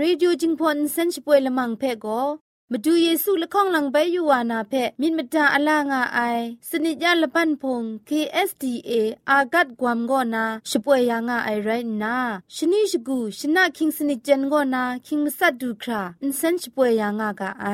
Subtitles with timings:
[0.00, 2.22] ရေดิโอจิงพอนเซนช์ป่วยละมังเพ่ก็
[2.72, 6.20] มาดูเยซูละข้องหลังไปอยู่วานาเพ่มินมตาอลางาไอ
[6.68, 8.92] สนิจยาละปันพง KSDA
[9.30, 11.70] อากัดกวามก็นาช่วยยางาไอไร
[12.02, 12.16] นา
[12.54, 17.66] ชนิชกูชนะคิงสนิจเจนก็นาคิงมัสัดดูคราอินเซนช์ป่วยยางากาไอ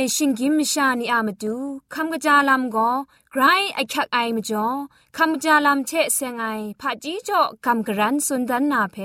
[0.16, 1.54] ชิงกิมชานีอามาดู
[1.94, 2.90] คำกระจาลำก็
[3.30, 3.42] ไกร
[3.74, 4.66] ไอคักไอมาจ่อ
[5.16, 6.44] คำกระจาลำเชเซงไอ
[6.80, 8.96] ผาจีจ่อคำกระรันสุนดันนาเพ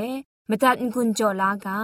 [0.49, 1.79] มตัดกุญจ่อลากา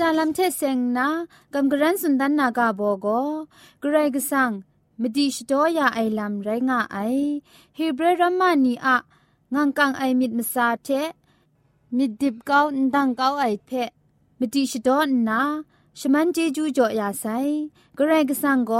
[0.00, 1.08] จาลัมเทเซงนะ
[1.54, 3.06] กัมกรันสุนดันนากาโบโก
[3.80, 4.50] เกรกซัง
[5.00, 6.98] มดีชโตยาไอลัมไรงะไอ
[7.78, 8.96] ฮีเบรรัมมานีอะ
[9.54, 10.88] งังกังไอมิดมซาเท
[11.96, 12.60] มิดดิบเกา
[12.94, 13.70] ดังเกาไอเพ
[14.38, 14.88] มดีชโต
[15.28, 15.40] นา
[15.98, 17.24] ชมันเจจูจ่อยาไซ
[17.96, 18.72] เกรกซังโก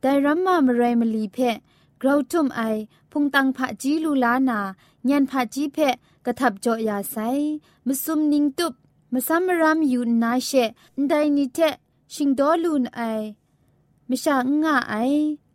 [0.00, 1.38] แต่รัมมามเรมลีเพ
[2.00, 2.62] กราวทุมไอ
[3.10, 4.60] พุงตังผะจีลูลานา
[5.08, 5.78] ญันผะจีเพ
[6.24, 7.16] กะทับจ่อยาไซ
[7.86, 8.74] มซุมนิงตุบ
[9.16, 10.50] มซัมมรำมยูนาเช
[11.08, 11.58] ไดนิเท
[12.14, 13.00] ชิงดอลูนไอ
[14.08, 14.94] มชาง่าไอ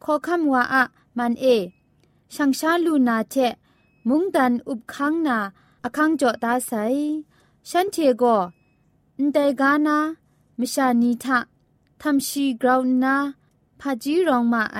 [0.04, 0.84] ขอคำว่าอะ
[1.18, 1.46] มันเอ
[2.34, 3.36] ช่างชาลูนาเท
[4.08, 5.38] มุงดันอุบคังนา
[5.84, 6.72] อคังจอตาไซ
[7.70, 8.24] ฉันเทโก
[9.20, 9.98] นไดกานา
[10.60, 11.40] มชานีทะ
[12.02, 13.16] ทำชีกราวนา
[13.80, 14.80] พาจีรองมาไอ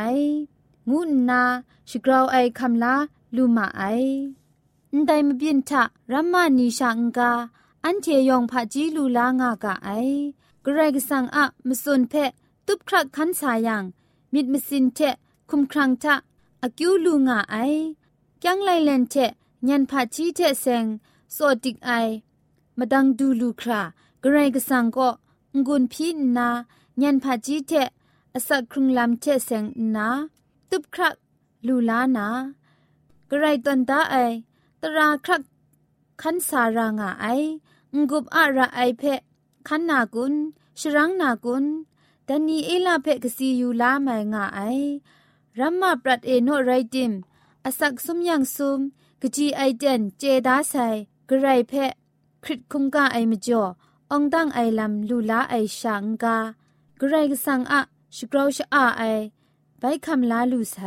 [0.90, 1.00] งู
[1.30, 1.42] นา
[1.90, 2.96] ชกราวไอคำลา
[3.36, 3.84] ลูมาไอ
[5.06, 7.32] ไดมเบียนทะรัมมานีชางกา
[7.86, 9.90] อันเทยองพะจีลูลางากะไอ
[10.66, 12.14] กรกสังอะมสุนเพ
[12.66, 13.84] ตุบครักคันสายัง
[14.34, 15.00] มิดมสินเท
[15.50, 16.16] คุมครังทะ
[16.64, 17.56] อากิวลูงาไอ
[18.44, 19.16] จังไลเลนเท
[19.70, 20.86] ยันพะจีเทเซง
[21.36, 21.92] สอดติกไอ
[22.78, 23.82] มดังดูลูครา
[24.24, 25.10] กรกสังก็
[25.66, 26.50] งุนพีนา
[27.02, 27.72] ยันพะจีเท
[28.34, 29.64] อสักครุงลำเทเซง
[29.96, 30.08] นา
[30.70, 31.16] ตุบครัก
[31.68, 32.28] ลูลานา
[33.30, 34.16] กรตันตาไอ
[34.82, 35.42] ตราครัก
[36.22, 37.26] คันสารางาไอ
[37.96, 39.04] งกุบอะระไอเพ
[39.68, 40.34] คันนากุน
[40.80, 41.66] ชรังนากุน
[42.26, 44.60] แตนีเอลาเพกสีอยู่ลาไมงาไอ
[45.60, 47.12] รัมมาปรัดเอโนไรติม
[47.66, 48.80] อสักสมยังซุม
[49.22, 50.76] กจีไอเดนเจดาไซ
[51.30, 51.74] กระไรเพ
[52.44, 53.64] คริตคุงกาไอมจ่อ
[54.12, 56.38] องดังไอลำลูลาไอชางกา
[57.00, 57.82] กระไรกสังอะ
[58.16, 59.04] ชกราวชอาไอ
[59.80, 60.78] ไปคำลาลูไซ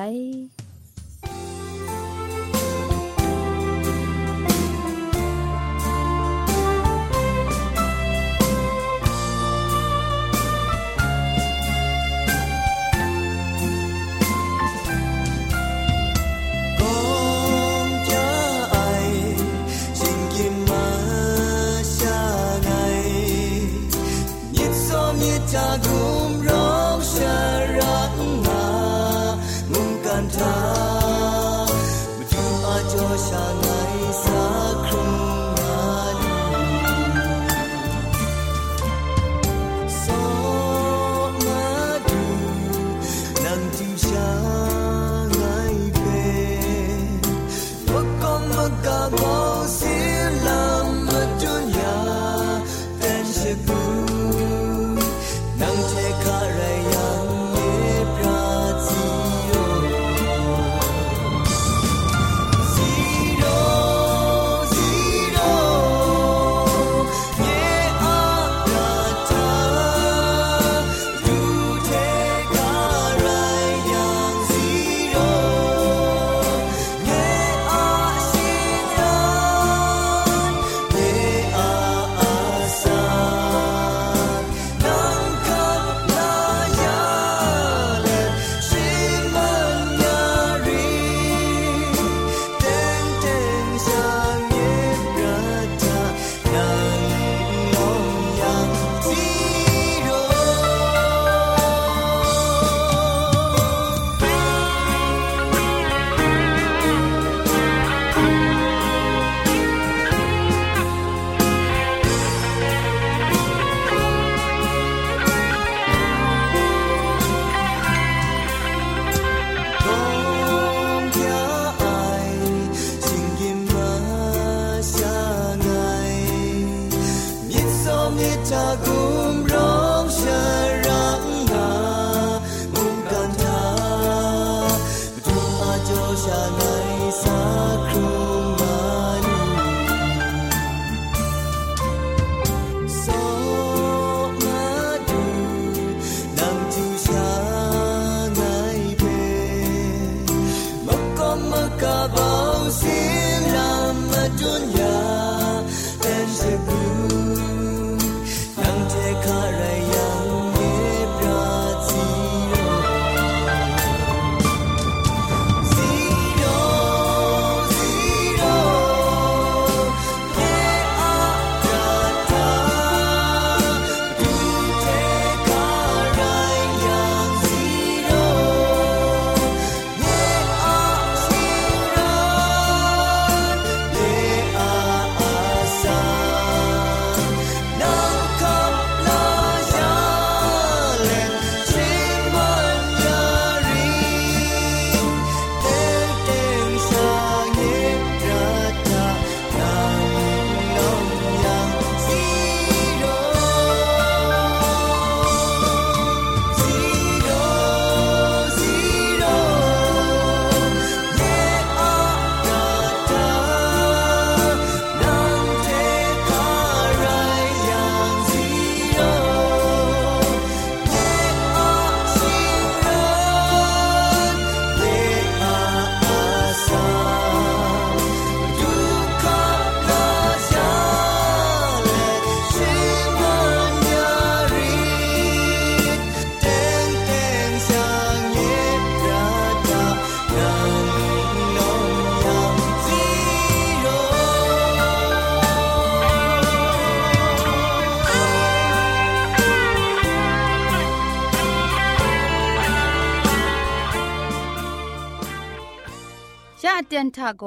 [257.43, 257.45] ก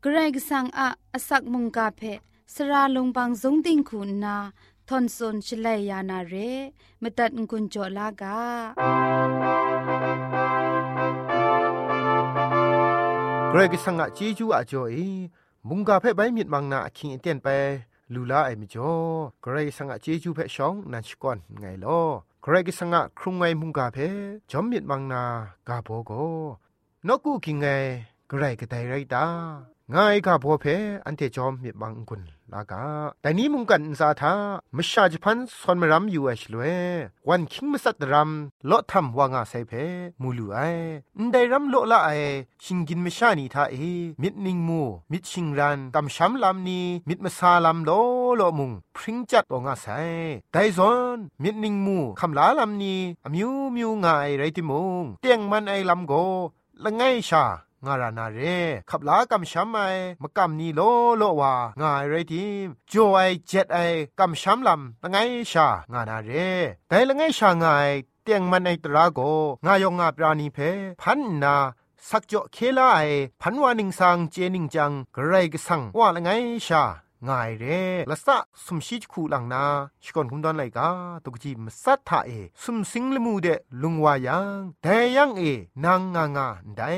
[0.00, 2.00] เกรกสังอะอสักมุงกาเพ
[2.54, 4.36] สระลงบางสงติงคุณนา
[4.88, 6.34] ทอนซนชลัยยานาเร
[7.02, 8.38] มตัดกุญจลากา
[13.50, 14.98] เกรกสังอะจีจูอะจอย
[15.68, 17.48] มุงกาเพใบมีดมังนาคิงเตียนไป
[18.14, 18.92] ลูลาไอมิจ่อ
[19.42, 22.00] เกรกสังอะจีจูเพชองนันชกอนไงลอ
[22.42, 23.98] เกรกสังอะครุงไงมุงกาเพ
[24.50, 25.22] จอมมีดมังนา
[25.68, 26.12] กาโบโก
[27.06, 27.66] นกูกิงไง
[28.34, 29.26] เกรก็ไดไรตา
[29.94, 30.66] ง่ายกับพอเพ
[31.04, 32.22] อันเทจอมมีบางกุน
[32.52, 32.84] ลากา
[33.22, 34.34] แต่นี้มุงกันซาทา
[34.76, 36.62] มชาจพันสอนมรำอยู่เอชลเว
[37.28, 39.72] วันคิงมสัตรำลอทำว่างาไซเพ
[40.22, 40.58] มูลูไอ
[41.32, 42.10] ได้รำโลละไอ
[42.64, 43.76] ชิงกินมชานีทาเอ
[44.22, 47.90] มิดนิงมูมิดชิงรันกำช้ำลำนี้มิดมาซาลำโล
[48.36, 49.86] โลมุงพริ้งจัดองาไซ
[50.52, 56.12] ได้ซอนมิดนิงมูคำลาลำนี้อมิวมิวงายไรติมุงเตียงมันไอลำโก
[56.84, 57.44] ละไงชา
[57.86, 58.38] งารานาเร
[58.90, 59.78] ขับลากำช้ำไอ
[60.22, 60.80] มากำนีโล
[61.18, 63.78] โลวางายไรทีมจไอเจ็ดไอ
[64.18, 65.16] กำช้ำลำละไง
[65.50, 66.30] ชางานาเร
[66.88, 67.90] แต่ละไงชางาย
[68.22, 69.20] เตียงมันไอตราโก
[69.66, 70.58] งายองงาปราณีเพ
[71.00, 71.56] พันนา
[72.08, 73.00] สักจ่อเคลาไอ
[73.40, 76.30] พันวานิงสังเจนิงจังกระไรกสังว่าละไง
[76.66, 76.84] ชา
[77.28, 79.64] ง่ายเร่ละสะสมชิจคูลังนา
[80.02, 80.88] ชิกอนคุมดอนไลกา
[81.24, 82.30] ตุกจีมสัทธาเอ
[82.62, 83.48] สมสิงลมูเด
[83.82, 85.42] ลุงวายังแต่ยังเอ
[85.84, 86.92] นางงางาได้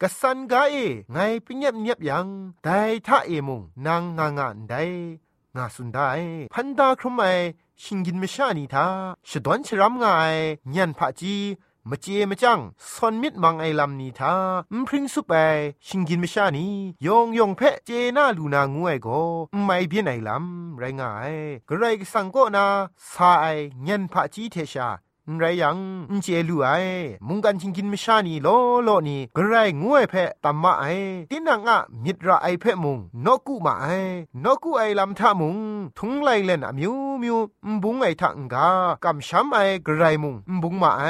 [0.00, 0.76] กสันกาเอ
[1.12, 2.26] ไงปิญญบเนียบยัง
[2.64, 4.82] แต่ท่าเอมุงนางงางาได้
[5.56, 6.10] งาสุนได้
[6.52, 7.24] พันดาครุมไอ
[7.82, 8.86] ชิงกินมชานีทา
[9.28, 10.34] ชดวนชรำงาย
[10.74, 11.36] ยันพะจี
[11.90, 12.60] มเจมจัง
[12.92, 14.34] ซอนมิดมังไอลำนีทา
[14.72, 15.32] มพริ้งสุไป
[15.86, 16.66] ชิงกินมชานี
[17.06, 19.20] ยองยองเพเจนาลูนางวยก็
[19.64, 21.32] ไม่เบียนไอลำไรงาย
[21.68, 22.66] กระไรสังก็นา
[23.12, 24.88] สายเงินพระจีเทชา
[25.36, 25.78] ไรยัง
[26.22, 26.68] เจลูไอ
[27.26, 28.48] มุงกันชิงกินไม่ชานีโล
[28.84, 30.84] โลนี่กระไรงวยเพะตัมมาไอ
[31.30, 33.86] ตินังอะมิตรไอเพะมุงนกุมาไอ
[34.44, 35.56] นกุไอลำทามุง
[35.98, 37.36] ทุงไลเลนอะมิวมิว
[37.82, 38.68] บุงไอทังกา
[39.04, 41.04] กำช้ำไอกระไรมุงบุงมาไอ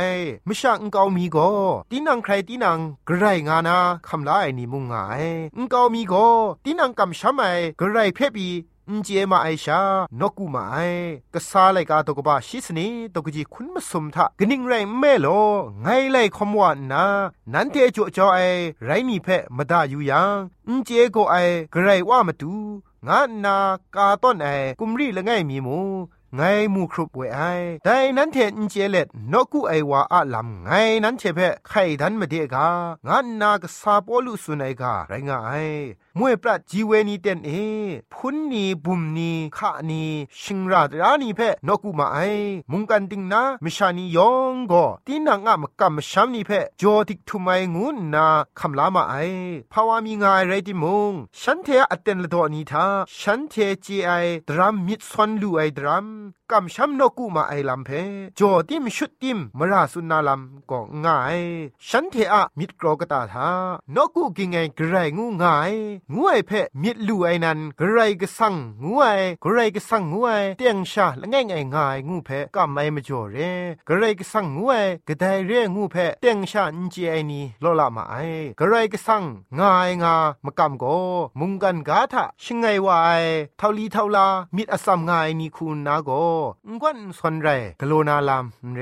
[0.47, 1.49] ไม่ช่างเกามีก็
[1.91, 4.95] ตินังใครตินังกระไรงานาคำลาไอนี่มุงไง
[5.71, 6.27] เกามีก็
[6.65, 7.45] ตินังกำช้ำไอ
[7.81, 8.49] กระไรเพะปี
[8.91, 9.81] อุจเอมาไอชา
[10.21, 10.77] นกูมาไอ
[11.35, 15.27] กะซาไลกาตกบาชิสนีตกจีคุณมสมทะกนิ่งไรแม่โล
[15.83, 17.05] ไงไลคอมวานา
[17.53, 18.41] นันเทจุจอไอ
[18.85, 20.37] ไรมีเพะมดาอยู่ยัง
[20.69, 21.37] อุจเอโกไอ
[21.75, 22.55] กไรว่ามาดู
[23.07, 23.57] งานนา
[23.95, 24.49] กาต้นไอ
[24.81, 25.79] กุมรีละไงมีมู
[26.37, 26.41] ไง
[26.75, 27.41] มูครุบเวไอ
[27.85, 30.71] แต่นั้นเทนเจเล็ดนกูไอวาอะลำไง
[31.05, 32.69] นั้นเทเพะไข่ดันมาเดกา
[33.07, 35.53] งานนากซาโปลุสุนไอกาไรงาไอ
[36.19, 37.51] มวยปรัดจีเวนีเต็นเอ
[38.13, 40.05] พุนนีบุมนีขะนี
[40.41, 42.19] ชิงราดรานีเพนกูมาไอ
[42.71, 48.27] มุงกันติงนามิชานียองก็ตีนังอะมกัมชัมนีเพจอติกทุไมงูนา
[48.59, 49.15] คำลามาไอ
[49.73, 52.87] ภาวามีงายไรติมงฉันเทอเต็นละดอนีทา
[53.19, 54.11] ฉันเทจีไอ
[54.49, 56.09] ดรัมมิดซอนลูไอดรัม
[56.53, 57.91] กำช้ำนกูมาไอลำเพ
[58.39, 61.41] จอติมชุดติมมราสุนาลำก็ง่าย
[61.89, 63.51] ฉันเทอะมิดกรอกตาทา
[63.95, 65.73] นกูกิงไงกระไรงูง่าย
[66.13, 66.51] งูไอเพ
[66.83, 69.05] มิดลูไอนันไกรก็สั่งงูไอ
[69.43, 73.37] ไกรก็สั่งงูไอเตียงชาละง่ายง่ายง่ายงูเพก็ไม่มาจ่อเร
[73.87, 74.73] ไกรก็สั่งงูไอ
[75.09, 78.17] กระไดเรงูเพเตียงชาอินเจไอนี่ลอละมาไอ
[78.59, 79.23] ไกรก็สั่ง
[79.59, 80.15] ง่ายงา
[80.45, 80.85] มากำโก
[81.39, 83.23] มุงกันกาทะชิงไงวาย
[83.59, 84.27] เท่าลีเท่าลา
[84.57, 86.11] มิดอสัมง่ายนี่คุณนาโก
[86.71, 87.49] งวนสนไร
[87.81, 88.81] กโลนาลามเร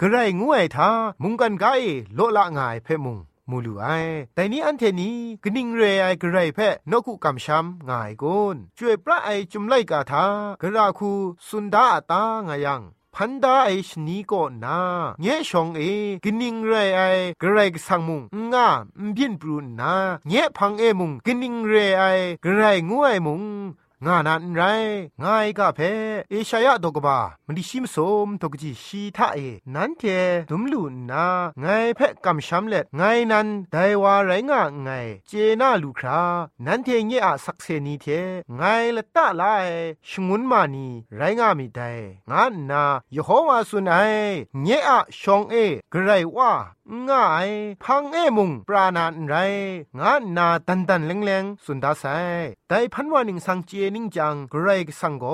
[0.00, 0.88] กระไรงวยทา
[1.22, 1.66] มุงกันไก
[2.14, 3.18] โลละงายเพมุง
[3.50, 3.86] มูลูไอ
[4.34, 6.58] แต่นี้อันเทนี้กนิ่งเรไอกระไรเพ
[6.90, 10.24] นกุกำช้ำง่ายกุนช่วยพระไอจุมไลกาทา
[10.60, 11.12] กระราคู
[11.48, 12.82] สุนดาตางายัง
[13.14, 14.78] พันดาไอชนีก็นา
[15.20, 15.80] เงชองเอ
[16.24, 17.00] กนิงไรไอ
[17.40, 18.22] กระไรกสังมุง
[18.52, 19.94] งามบินปรุนนา
[20.28, 22.04] เงพังเอมุงกนิงเรไอ
[22.44, 23.42] กระไรงวยมุง
[24.04, 24.62] งานันไร
[25.22, 25.80] ง่ายกะเพ
[26.30, 29.38] เอชายะดกบามันดิชิมสมตกจีชีทาเอ
[29.74, 30.02] นันเท
[30.50, 31.26] ดุมลุนนา
[31.60, 34.88] ไงเพกำช้ำเล็ดไงนันไดวาไรงะไง
[35.26, 36.22] เจนาลูครา
[36.66, 38.06] นันเทเงอะสักเซนีเท
[38.56, 38.62] ไง
[38.96, 39.68] ละตะลาย
[40.08, 41.80] ชงุนมานีไรงะมีได
[42.30, 42.84] งานนา
[43.14, 44.12] ยโฮวาสุนัย
[44.62, 45.54] เงอะชองเอ
[45.92, 46.52] กไรว่า
[47.08, 47.50] ง่าย
[47.84, 49.34] พังเอมุงปราณานไร
[50.00, 52.04] งานนาตันตันเลงเลงสุนดาไซ
[52.68, 54.68] แต่พันวานิงสังเจนิ่งจังกรไร
[55.00, 55.24] สังโก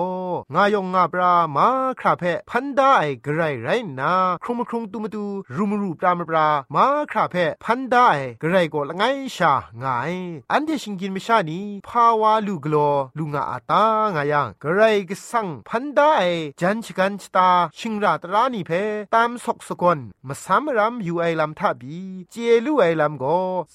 [0.54, 1.68] งายองงาปรามา
[2.00, 2.94] คราเพพันได้
[3.25, 3.68] กรไรไร
[4.00, 5.25] นาครุมครุงตุมตู
[5.56, 8.09] รุมรูปรามปรามาคราเพพันได้
[8.42, 9.02] กรไรโกละไง
[9.37, 10.14] ชางาย
[10.52, 12.76] อันเดชิงกินไม่ชานีภาวาลูกโล
[13.18, 16.14] ลูงาอาตางายังกรไรกสังพันได้
[16.61, 18.71] จันชกันชตาชิงราตรานีเพ
[19.14, 21.99] ตามสกสกอนมาสามรำอยู่ไอลำทาบี
[22.30, 22.35] เจ
[22.66, 23.25] ลูไอลำโก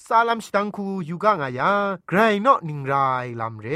[0.06, 1.74] ซาลัมสตังคูยูกะงายา
[2.08, 2.94] ไกรนอนิงไร
[3.40, 3.68] ลำเร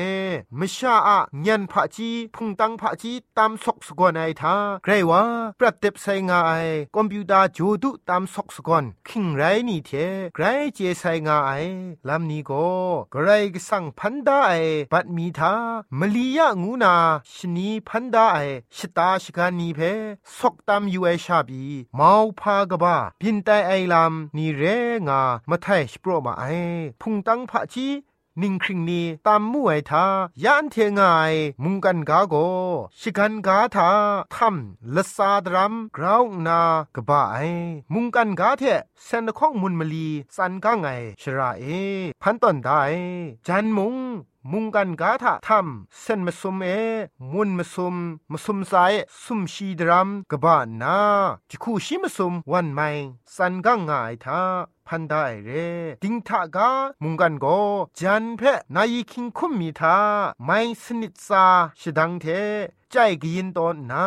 [0.60, 5.21] มชาาอะญันพะจีพุงตังพะจีตามซอกสกอนไอทาไกรวา
[5.60, 6.51] ปรับเต็บไซงาไอ
[6.95, 9.91] คอมพิวเตอร์จูดุตามซอกสกอนคิงไรนี่เท
[10.36, 11.51] ไกรเจไซงาไอ
[12.07, 12.51] ลำนี้โก
[13.12, 14.51] ไกรกสังพันดาไอ
[14.91, 15.53] บัดมีทา
[16.00, 16.95] มลียะงูนา
[17.33, 18.38] ชนีพันดาไอ
[18.77, 19.79] ชตาชกานีเพ
[20.38, 21.63] ซอกตามยูไอชาบี
[22.00, 24.63] มาวพากบ้าพินไตไอลำนี่เร
[25.07, 26.43] งามาไทยสโปรมาไอ
[27.01, 27.88] พุงตังพะจี
[28.41, 30.05] นิ่งคริงนีตามมู่ไอทา
[30.43, 31.33] ยานเทงาย
[31.63, 32.35] มุงกันกาโก
[33.00, 33.89] ชิกันกาทา
[34.35, 36.61] ทำละซาดรัมกราวนา
[36.95, 37.38] กบ้าไอ
[37.93, 38.63] มุงกันกาเท
[39.05, 40.87] เซนข้องมุนมลีสันกาไง
[41.22, 41.63] ชราเอ
[42.22, 42.81] พันตอนได้
[43.48, 43.96] จันมุง
[44.51, 46.68] มุงกันกาถาทำเส้นมะสมเอ
[47.32, 47.96] มุนมะสม
[48.32, 51.00] มะสมสายสุมชีดรัมกบ้านา
[51.50, 52.90] จิคูชิมะสมวันไม่
[53.36, 54.42] สันกังง่ายทา
[54.88, 55.50] พันได้เร
[56.04, 56.70] ดิงทากา
[57.04, 57.46] มุงกันโก
[58.00, 58.42] จันเพ
[58.75, 59.98] นายคิงคุมมีทา
[60.46, 61.46] ไม่สนิทซา
[61.80, 62.25] ชดังเท
[62.92, 64.06] ใจกีนตอนนา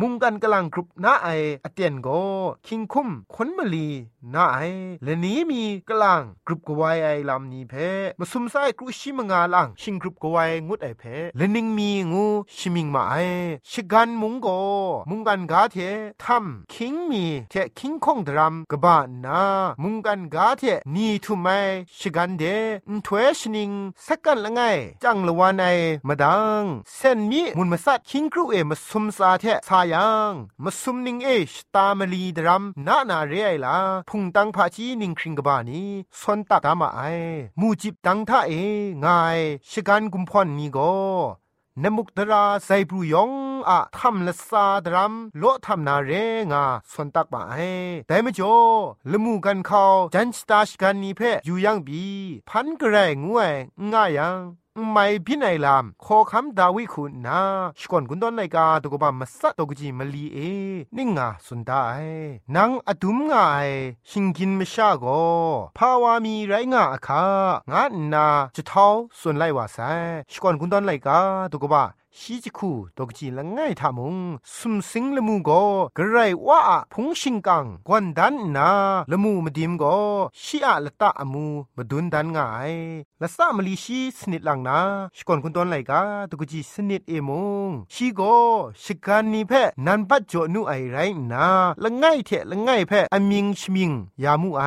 [0.00, 1.28] มุงกันกำลังกรุบนาไอ
[1.64, 2.08] อเตียนโก
[2.66, 3.88] คิงคุมขนมลี
[4.34, 4.58] นาไอ
[5.04, 7.74] และนี้มีกำลังกรุบกวายไอลำนี้เพ
[8.18, 11.02] มาสุมไซกรุชิมงาลังชิงกรุบกวายงุดไอเพ
[11.36, 13.14] และนิงมีงูชิมิงมาไอ
[13.70, 14.48] ชิกันมุงโก
[15.10, 15.76] มุงกันกาเท
[16.22, 19.42] ทำคิงมีเทคิงคงดรัมกบ้านา
[19.82, 20.62] มุงกันกาเท
[20.94, 21.48] นี่ทุไม
[21.98, 22.44] ชิกันเด
[22.90, 23.70] นถวยชนิง
[24.06, 24.60] สักกันละไง
[25.02, 25.64] จังละวันไอ
[26.08, 26.62] มาดัง
[26.96, 30.32] เส้นมีมุนมาสัดคิงครูเอมาซุมซาเทสายัง
[30.64, 33.76] มาซุมนิงเอชตามลีดรัมนานาเรไอลา
[34.08, 35.82] พุงตังพาจีนิงคริงกบานี
[36.20, 37.00] สนตักามาไอ
[37.60, 38.52] มูจิบตังท่าเอ
[39.04, 39.38] งาย
[39.70, 40.78] ชกันกุมพรนีโก
[41.82, 43.32] นมุกดราไซปรูยอง
[43.68, 46.10] อะทำละซาดรัมโลทำนาเร
[46.52, 47.54] งาสนตักมาไอ
[48.06, 48.54] แต่ไม่จอ
[49.10, 49.84] ละมูกันเขา
[50.14, 52.04] จันสตาชกันนีเพอยู่ยังบี
[52.48, 53.52] พันกระไรงวย
[53.92, 54.38] ง่ายยัง
[54.92, 57.40] ไม่พินัยลามขอคำดาวิคุณนา
[57.80, 60.38] สกอนกุนดอนไลกาตกบามาสัตตกจีมลีเอ
[60.96, 61.84] นิ่งงาสุนได้
[62.56, 63.68] นางอดุมงาย
[64.08, 65.04] ชิงกินมชาโก
[65.78, 67.24] ภาวามีไรงาอาคา
[67.72, 67.84] งา
[68.14, 68.86] นาจะเท้า
[69.20, 69.78] ส่วนไลวาไซ
[70.32, 71.18] สกอนกุนดอนไลกา
[71.52, 71.84] ตกบา
[72.20, 74.16] ชีจิคูตกจีละง่ายทามุง
[74.56, 75.50] สุมสิงละมูโก
[75.96, 76.60] กระไรว่า
[76.92, 78.70] พงชิงกังกวนดันนา
[79.10, 79.84] ละมูมาดิมโก
[80.42, 82.72] ชีอะละตะอมูมาดุนดันง่าย
[83.22, 84.78] ละสะมลีชีสนิดลังนา
[85.16, 87.30] ชกอนคุณตอนไหลกาตกจีสนิดเอม
[87.68, 88.20] งชีโก
[88.82, 89.52] ชิกันนีเพ
[89.86, 90.96] นันปัจจอนุไอไร
[91.32, 91.46] นา
[91.82, 93.90] ละง่ายเทละง่ายเพอมิงชมิง
[94.24, 94.62] ยามูไอ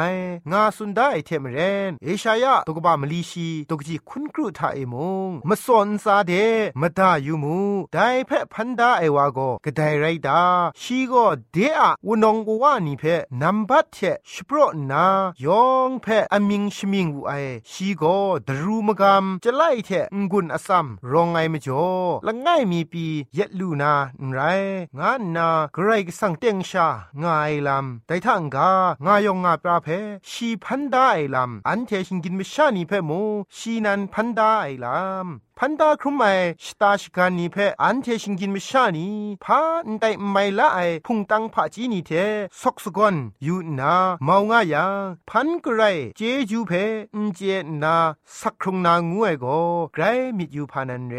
[0.52, 1.60] งาสุนได้เทมเร
[1.90, 4.96] นเอชายะตกบามลีชีตกจีคุณกรุทาเอม
[5.28, 6.34] งมาสอนซาเด
[6.82, 7.58] มาดายูมู
[7.94, 10.42] ไดเพพันดาไอวาโกกะไดไรดา
[10.82, 11.14] ชีโก
[11.52, 13.04] เดอะวนองกวานีเพ
[13.42, 13.98] นัมบัตเท
[14.32, 14.58] ชโปร
[14.92, 15.06] นา
[15.46, 17.34] ยองเพอมิงชมิงวูไอ
[17.72, 18.04] ชีโก
[18.48, 19.90] ดรูมกามจะไล่เท
[20.32, 21.86] งุนอสัมรองไงมจ่อ
[22.26, 23.94] ละง่ายมีปีเยลูนา
[24.34, 24.40] ไร
[25.00, 26.88] งานนาไกรกสังเตียงชา
[27.24, 28.72] งายลำแต่ทังกา
[29.06, 29.88] งายองงาปราเพ
[30.30, 33.12] ชีพันดาไอลำอันเทชิงกินมชานีเพโม
[33.58, 36.26] ชีนันพันดาไอลำ พันดาครุมไอ
[36.66, 39.08] สตาชกานีเพออันเทชิงกินมิชานี
[39.44, 42.12] พาอันไดไม่ละไอพุงตังผาจีนีเท
[42.62, 43.94] ซอกสกอนยูนา
[44.24, 44.86] เมางายา
[45.30, 45.82] พันกไร
[46.18, 46.72] เจจูเพ
[47.16, 47.40] อันเจ
[47.84, 47.96] นา
[48.40, 49.46] สักครุงนางูไอโก
[49.94, 50.04] ไกร
[50.38, 51.16] มิดยูพานันเร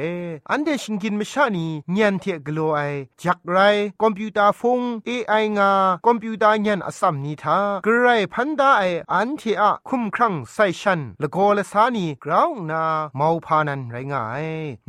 [0.50, 2.80] อันเทชิงกินมิชานีเนียนเทกโลไอ
[3.22, 3.58] จักไร
[4.02, 5.70] คอมพิวเตอร์ฟงเอไองา
[6.06, 12.82] คอมพิวเตอร์เนียนอสัมนีทากรไรพันดาไออันเทอะคุมครั้งไซชันละโกละสานีกราวนา
[13.16, 14.29] เมาพานันไรงา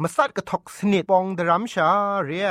[0.01, 1.89] มาสัดกระทกสนิดปองดรัมชา
[2.25, 2.49] เรีย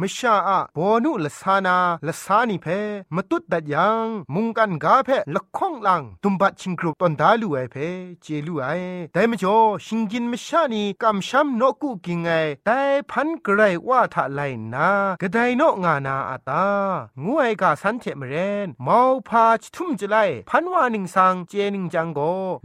[0.00, 2.66] มชาอะบอนุละสานาละสานิเพ
[3.14, 7.76] มาตุดดัดยังมุงกันกาเพละข้องหลังตุมบัดชิงกรุตอนดาลูไอเพ
[8.22, 8.66] เจลูไอ
[9.12, 12.28] แต่มจ่อชิงกินมชานีกำช้ำนกุกิงไง
[12.66, 14.40] แต่พันกระไรว่าทะไล
[14.74, 14.88] นา
[15.20, 16.66] กระไดนกงานาอาตา
[17.24, 18.34] งูไอกาสันเทมเร
[18.66, 20.16] นมาพาชทุ่มจะไล
[20.48, 22.20] พันวานิงสังเจนิงจังโก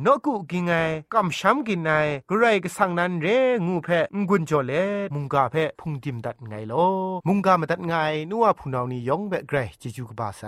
[0.05, 0.71] นกุกิงไง
[1.13, 1.89] กำช้ำกินไง
[2.29, 3.27] กระไรกสังนั้นเร
[3.67, 3.89] งูแพ
[4.29, 4.73] งุนจอเล
[5.13, 6.85] มุงกาแพพุงดิมดัดไงลอ
[7.27, 7.93] มุงกามาดัดไง
[8.31, 10.43] นัวผู้นานี่ยองแบะไกรจิจูกบาไซ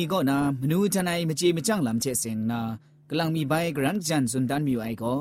[0.00, 2.60] นี่ก็นามนูจันไอมจีมจังลำเชเสงนา
[3.08, 5.16] กำลังมีใบกรันจันสุนดันมีไอก็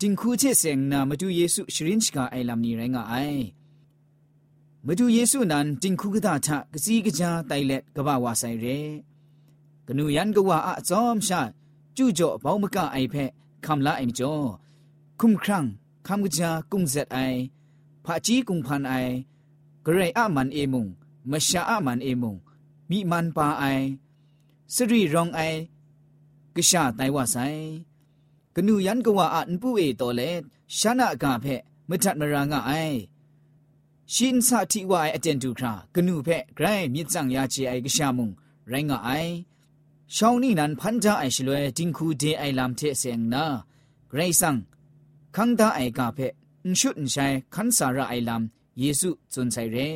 [0.00, 3.14] จิงคูเชเสงนามาดูเยซูชรินชกาไอลำนี้ไรงาไอ
[4.86, 8.66] มาดูเยซูนั้นจิงคูกตาทะกสีกจาไตเล็ดกบ่าวาไซเร
[9.86, 11.40] กนูยันกว่าอะจอมชา
[11.96, 13.14] จู่จ่อเบามกะไอเพ
[13.66, 14.34] คำละไอมจ่อ
[15.20, 15.64] คุ้มครั้ง
[16.06, 17.18] คำกจากุงเซตไอ
[18.04, 18.94] ผาจีกุงพันไอ
[19.84, 20.86] กระไรอะมันเอมุง
[21.30, 22.36] มชาอะมันเอมุง
[22.90, 23.86] မိမန်ပါအိုင်
[24.74, 25.58] စရီရောင်အိုင်
[26.54, 27.62] ကရှာတိုင်ဝဆိုင်
[28.54, 30.30] ကနူယန်ကဝအန်ပူအေတော်လေ
[30.76, 32.98] ရှာနာကဖက်မထတ်မရာငါအိုင်
[34.14, 38.28] ရှင်စာတီဝိုင်အတန်တူခရာကနူဖက်ဂရိုင်းမြစ်ဆောင်ရချေအိုင်ကရှာမုံ
[38.70, 39.32] ရိုင်းငါအိုင်
[40.16, 43.44] ရှောင်းနီနန်ဖန်တာအိုင်ရှလွဲတင်ခုဒေအိုင်လမ်တေဆင်နာ
[44.10, 44.58] ဂရိတ်ဆန်
[45.34, 46.32] ခန်းတာအိုင်ကဖက်
[46.64, 48.42] အန်ရှုတ်န်ဆိုင်ခန်းစာရာအိုင်လမ်
[48.80, 49.88] ယေစုဇွန်ဆိုင်ရဲ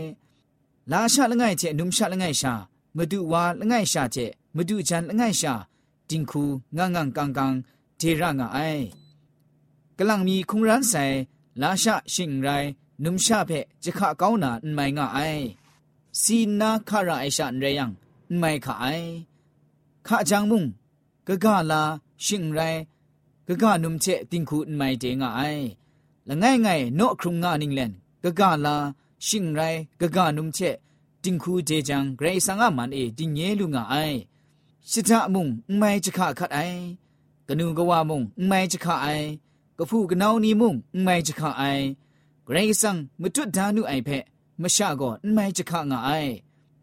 [0.91, 2.53] လာရှာလငိုင်ချေနုံရှာလငိုင်ရှာ
[2.95, 4.19] ชัยคันสาระไอลามเยซูจุนไซเรลาชาละไงเจนุมชาละไงชามาดูวาละไงชาเจ
[4.55, 5.55] มาดูจันละไงชา
[6.11, 6.45] จิงคู
[6.77, 7.53] งางางกังกัง
[7.97, 8.59] เทระงาไอ
[9.97, 11.05] กำลังมีคุงรันใส่
[11.63, 12.49] ลาชาชิงไร
[13.05, 13.51] นุมชาเพ
[13.85, 15.19] จะขะก้าวนาอันไม่งาไอ
[16.23, 17.91] ซีนาคาราไอชาอันเรยัง
[18.29, 18.87] อันไม่ขาไอ
[20.07, 20.65] ข้าจังมุง
[21.27, 21.83] กะกาลา
[22.25, 22.61] ชิงไร
[23.49, 25.43] กะกานุมเชติงคูอันไม่เจงาไอ
[26.29, 27.93] ละไงไงโนครุงงานิงเลน
[28.25, 28.77] กะกาลา
[29.27, 29.61] ชิงไร
[30.01, 30.59] กะกานุมเช
[31.24, 33.96] ติงคูเจจังเกรซังอามันเอติงเยลุงาไอ
[34.90, 36.60] ชิตามุงไม่จะขาขัดไอ
[37.48, 39.08] กนูกว่ามุงไม่จะขาไอ
[39.78, 41.64] กฟูกนาวนีมุงไม่จะขาไอ
[42.46, 44.10] เกรซังมตุดานุไอเพ
[44.62, 46.12] มชาก็ไม่จะขางาไอ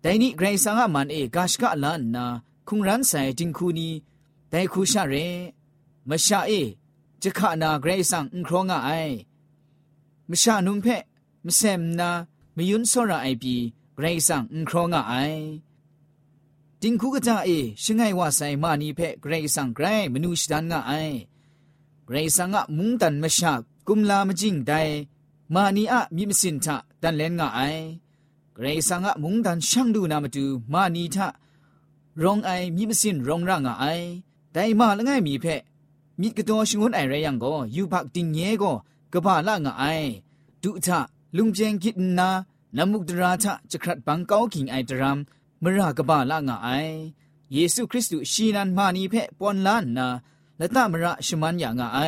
[0.00, 2.24] แต่นี่เกรซังอามันเอกาชกะลานนา
[2.68, 3.88] คุงรันใส่จิงคูนี
[4.48, 5.14] แต่คูชาเร
[6.08, 6.52] มชาเอ
[7.22, 8.90] จะขานาเกรซังอุครองาไอ
[10.30, 10.86] มชานุมเพ
[11.46, 12.08] มเซมนา
[12.56, 15.13] มยุนสระไอปีเ กรซังอุครองาไอ
[16.81, 17.49] จิงคูกะจาเอ
[17.83, 20.91] ชิงไงวาไซมานีเพเกรซังเกรมนูชดันงาไอ
[22.05, 23.53] เกรซังอะมุงตันมชา
[23.87, 24.73] กุมลามจิงได
[25.53, 27.59] มานีอะมิมสินทะดันเลนงาไอ
[28.55, 31.27] เกรซังอะมุงดันช่างดูนามาดูมานีทะ
[32.23, 33.85] รองไอมิมสินรองร่างไอ
[34.51, 35.45] แต่มาละไงมีเพ
[36.19, 38.71] มิกระตัวชงวนไอไรยังก็อยู่พักติงเย่ก็
[39.13, 39.83] กบ้าละงาไอ
[40.63, 40.99] ดุทะ
[41.37, 42.29] ลุงเจงคิดนา
[42.77, 45.17] นามุกดราทะจะครัดบังเกาคิงไอตราม
[45.63, 46.69] มรากบาละงาไอ
[47.53, 50.07] เยซูคริสต์ชีนันมานีเพปอนล้านนา
[50.57, 51.99] และตามระชมันอย่างไอ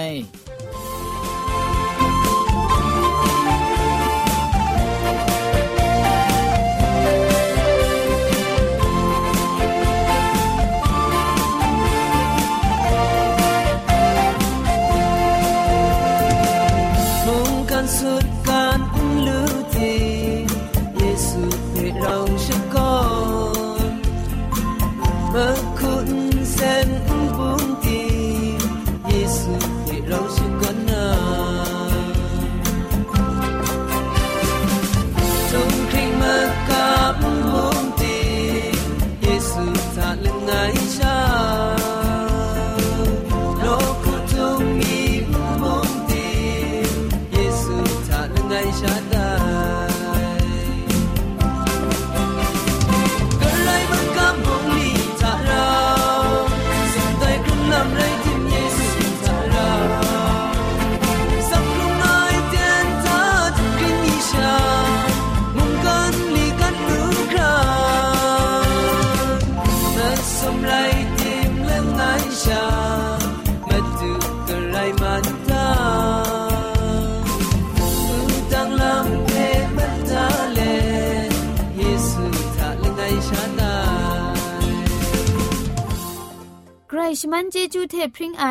[87.20, 88.46] ชมันเจจูเทพริงไอ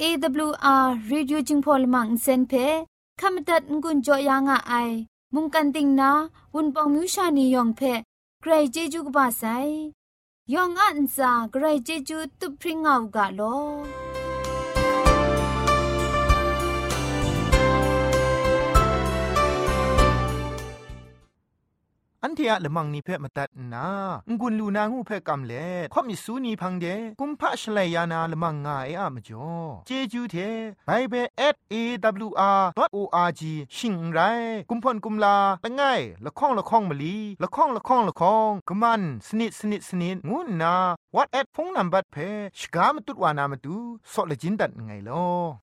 [0.00, 2.52] AWR Reducing Polymer เซนเพ
[3.20, 4.74] ขมตัดงุนจอยางอไอ
[5.34, 6.10] มุงกันติงนา
[6.54, 7.80] วุนปองมิวชานียองเพ
[8.40, 9.42] เกรเจจูกบาไซ
[10.52, 13.40] ยองอันซาเกรเจจูตุพริงเอากาโล
[22.24, 23.86] อันเทียละมังนิเพ่มาตัดนา
[24.40, 26.86] งุนลูนางูเพ่กำเล่ข่อมิสูนีพังเด
[27.20, 29.50] กุมพะชเลยานาละมังงาเออะมจ่อ
[29.86, 30.36] เจจูเท
[30.86, 31.14] ไปเบ
[31.54, 31.74] สเอ
[32.30, 34.20] วอาร์ดอออาร์จิชิงไร
[34.70, 35.82] กุมพ่นกุมลาละไง
[36.24, 40.74] ละข้องละข้องมะลีละข้องละข้องละข้องกะมันสนิดสนิดสนิดงูนา
[41.14, 43.76] วอทแอทโฟนนัมเบอร์เพ่ชกามตุดวานามตู
[44.12, 45.61] สอเลจินดัดไงลอ